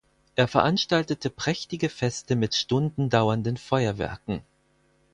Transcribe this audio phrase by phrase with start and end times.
[0.35, 4.41] Er veranstaltete prächtige Feste mit Stunden dauernden Feuerwerken.